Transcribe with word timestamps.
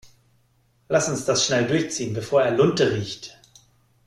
Lass 0.89 1.09
uns 1.09 1.25
das 1.25 1.45
schnell 1.45 1.67
durchziehen, 1.67 2.15
bevor 2.15 2.41
er 2.41 2.57
Lunte 2.57 2.91
riecht. 2.91 3.37